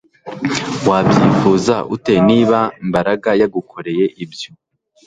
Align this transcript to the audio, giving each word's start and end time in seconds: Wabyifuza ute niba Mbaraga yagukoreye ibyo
Wabyifuza 0.89 1.75
ute 1.95 2.13
niba 2.29 2.59
Mbaraga 2.87 3.29
yagukoreye 3.41 4.05
ibyo 4.23 4.49